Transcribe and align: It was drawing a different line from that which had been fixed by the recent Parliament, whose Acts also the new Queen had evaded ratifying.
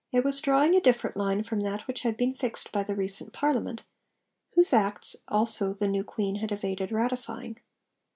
It 0.11 0.23
was 0.23 0.41
drawing 0.41 0.73
a 0.73 0.81
different 0.81 1.15
line 1.15 1.43
from 1.43 1.59
that 1.59 1.81
which 1.85 2.01
had 2.01 2.17
been 2.17 2.33
fixed 2.33 2.71
by 2.71 2.81
the 2.81 2.95
recent 2.95 3.33
Parliament, 3.33 3.83
whose 4.55 4.73
Acts 4.73 5.15
also 5.27 5.75
the 5.75 5.87
new 5.87 6.03
Queen 6.03 6.37
had 6.37 6.51
evaded 6.51 6.91
ratifying. 6.91 7.59